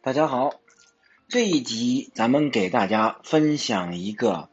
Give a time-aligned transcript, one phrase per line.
[0.00, 0.60] 大家好，
[1.26, 4.48] 这一集咱们给大家分享一个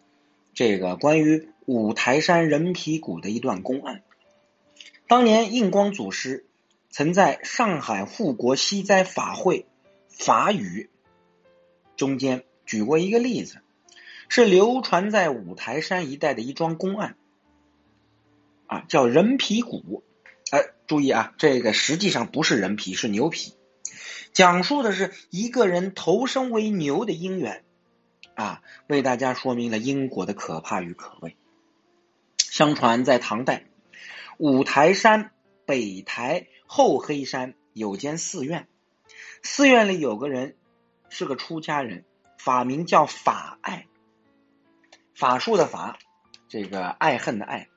[0.55, 4.01] 这个关于五台山人皮骨的一段公案。
[5.07, 6.47] 当年印光祖师
[6.89, 9.67] 曾在上海护国西灾法会
[10.09, 10.89] 法语
[11.95, 13.61] 中间举过一个例子，
[14.27, 17.15] 是流传在五台山一带的一桩公案，
[18.65, 20.03] 啊，叫人皮骨。
[20.49, 23.54] 哎，注意啊，这个实际上不是人皮，是牛皮。
[24.33, 27.63] 讲述的是一个人投生为牛的因缘，
[28.33, 31.37] 啊，为大家说明了因果的可怕与可畏。
[32.37, 33.65] 相传在唐代，
[34.37, 35.31] 五台山
[35.65, 38.67] 北台后黑山有间寺院，
[39.41, 40.55] 寺院里有个人
[41.09, 42.03] 是个出家人，
[42.37, 43.87] 法名叫法爱，
[45.13, 45.97] 法术的法，
[46.49, 47.69] 这个爱恨的爱，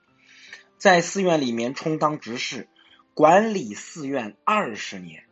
[0.77, 2.69] 在寺院里面充当执事，
[3.15, 5.28] 管理寺院二十年。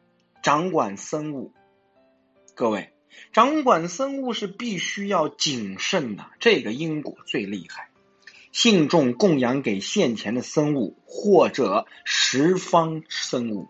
[0.46, 1.50] 掌管僧物，
[2.54, 2.92] 各位，
[3.32, 7.88] 掌管僧物是必须要谨慎的，这个因果最厉害。
[8.52, 13.66] 信众供养给现前的僧物或者十方僧物，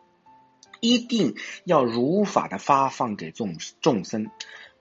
[0.80, 4.30] 一定要如法的发放给众众生，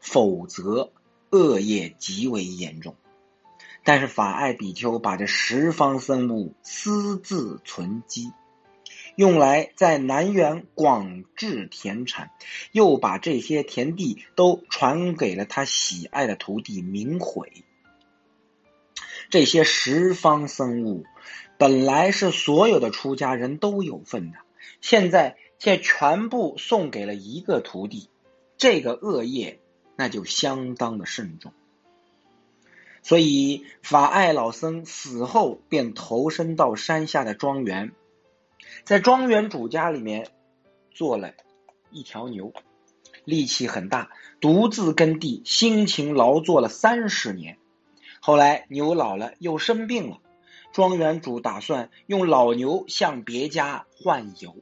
[0.02, 0.91] 否则
[1.30, 2.97] 恶业极为严重。
[3.86, 8.34] 但是法爱比丘把这十方僧物私自存积。
[9.16, 12.31] 用来在南园广置田产，
[12.71, 17.63] 又把这些田地都传给了他喜爱的徒弟明悔。
[19.30, 21.05] 这些十方僧物
[21.57, 24.38] 本来是所有的出家人都有份的，
[24.81, 28.09] 现在却全部送给了一个徒弟，
[28.57, 29.59] 这个恶业
[29.95, 31.53] 那就相当的慎重。
[33.02, 37.94] 所以法爱老僧死后便投身到山下的庄园。
[38.86, 40.28] 在庄园主家里面
[40.91, 41.33] 做了
[41.89, 42.53] 一条牛，
[43.23, 47.58] 力气很大，独自耕地，辛勤劳作了三十年。
[48.19, 50.19] 后来牛老了，又生病了，
[50.72, 54.56] 庄园主打算用老牛向别家换油。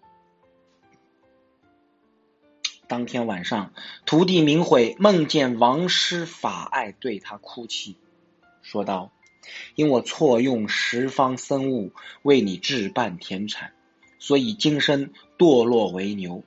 [2.87, 3.73] 当天晚上，
[4.05, 7.97] 徒弟明慧梦见王师法爱对他哭泣，
[8.61, 9.11] 说道
[9.75, 11.91] ：“因我错用十方僧物
[12.21, 13.73] 为你置办田产。”
[14.23, 16.43] 所以今生堕落为牛，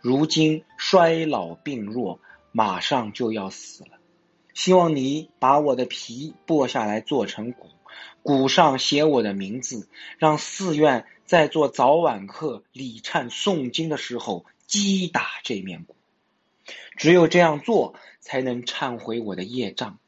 [0.00, 2.18] 如今衰老病弱，
[2.50, 3.90] 马上就要死了。
[4.52, 7.68] 希望你把我的皮剥下来做成骨，
[8.24, 9.86] 骨上写我的名字，
[10.18, 15.94] 让寺院在做早晚课礼忏诵经的时候击打这面骨。
[16.96, 20.00] 只有这样做，才能忏悔我的业障，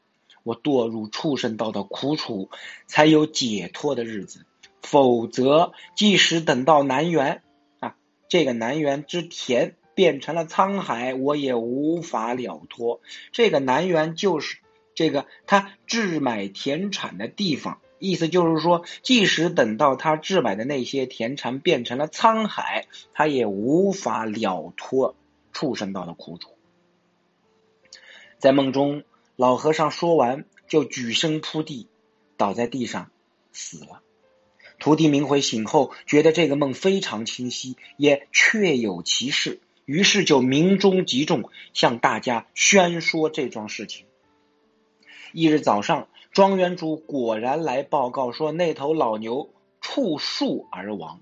[0.43, 2.51] 我堕入畜生道的苦楚，
[2.89, 4.45] 才有解脱的日子。
[4.93, 7.43] 否则，即使等到南园
[7.81, 7.97] 啊，
[8.29, 13.01] 这个南园之田变成了沧海，我也无法了脱。
[13.33, 14.59] 这个南园就是
[14.95, 25.15] 这个他置买田产的地方，意思就是说，即使等到他置买的那些田产变成了沧海，他也无法了脱
[25.55, 26.51] 畜生道的苦楚。
[28.37, 29.05] 在梦中，
[29.37, 31.89] 老和尚说完，就举身扑地，
[32.37, 33.11] 倒在地上
[33.53, 34.03] 死了。
[34.83, 44.07] 徒弟明慧醒后，觉得这个梦非常清晰，也确有其事，于是就鸣钟集众，向大家宣说这桩事情。
[45.33, 49.51] 一日早上，庄园主果然来报告说，那头老牛
[49.81, 51.21] 触树而亡，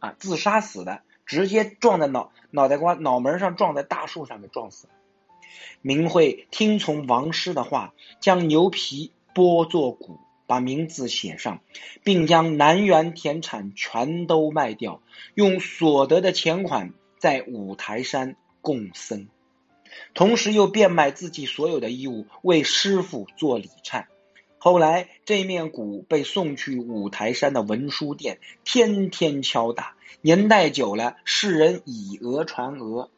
[0.00, 4.92] 啊，自杀死的，直接撞在脑脑袋瓜脑门上，撞在大树上给撞死了。
[5.80, 10.20] 明慧听从王师的话，将牛皮剥作骨。
[10.48, 11.60] 把名字写上，
[12.02, 15.02] 并将南园田产全都卖掉，
[15.34, 19.28] 用所得的钱款在五台山供僧，
[20.14, 24.06] 同时又变卖自己所有的衣物为师傅做礼忏。
[24.56, 33.10] 后来这面鼓被送去五台山的文殊殿，天天敲打，年代久了，世人以讹传讹，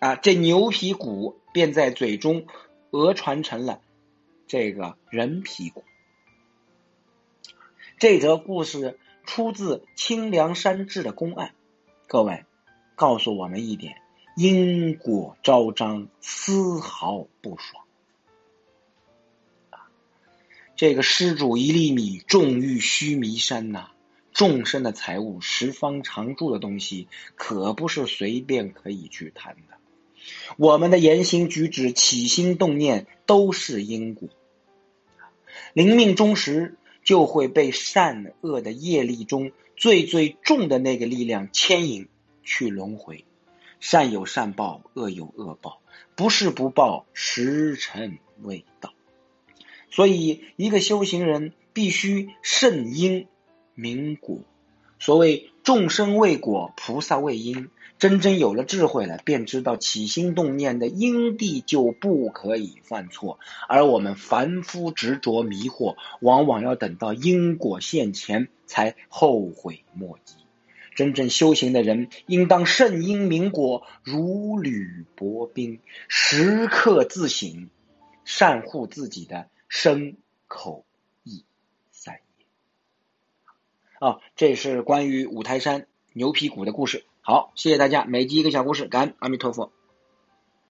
[0.00, 2.46] 啊，这牛皮鼓便在嘴中
[2.90, 3.80] 讹传成了
[4.48, 5.84] 这个人皮鼓。
[7.98, 11.54] 这则故事出自《清凉山志》的公案，
[12.06, 12.44] 各位
[12.94, 14.02] 告诉我们一点：
[14.36, 17.84] 因果昭彰，丝毫不爽。
[20.76, 23.92] 这个施主一粒米，重遇须弥山呐！
[24.34, 29.78] 众生的财物，十方常住的东西，可不是随便可以去谈的。
[30.58, 34.28] 我们的言行举止、起心动念，都是因果。
[35.72, 36.76] 临命终时。
[37.06, 42.08] 就会被善恶的业力中最最重的那个力量牵引
[42.42, 43.24] 去轮回，
[43.78, 45.80] 善有善报，恶有恶报，
[46.16, 48.92] 不是不报，时辰未到。
[49.88, 53.28] 所以，一个修行人必须慎因
[53.74, 54.40] 明果。
[54.98, 57.70] 所谓众生为果，菩萨为因。
[57.98, 63.40] 真正有了智慧了，便知道起心动念的因地就不可以犯错。
[63.66, 70.36] 而我们凡夫执着迷惑，往往要等到因果现前才后悔莫及。
[70.94, 77.70] 真正修行的人，应当慎因明果，如履薄冰，时刻自省，
[78.24, 80.16] 善护自己的身
[80.46, 80.84] 口
[81.24, 81.44] 意
[81.90, 82.46] 三业。
[83.98, 87.04] 啊，这是关于五台山牛皮鼓的故事。
[87.20, 89.72] 好，谢谢大家，每集一个小故事，感恩阿弥陀佛。